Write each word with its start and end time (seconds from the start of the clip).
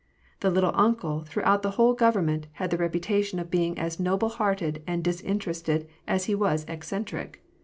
The" 0.39 0.49
little 0.49 0.71
uncle," 0.73 1.21
throughout 1.25 1.61
the 1.61 1.69
whole 1.77 1.93
government, 1.93 2.47
had 2.53 2.71
the 2.71 2.77
reputation 2.77 3.37
of 3.37 3.51
being 3.51 3.77
as 3.77 3.99
noble 3.99 4.29
hearted 4.29 4.81
and 4.87 5.03
disinterested 5.03 5.87
as 6.07 6.25
he 6.25 6.33
was 6.33 6.65
eccentric. 6.67 7.43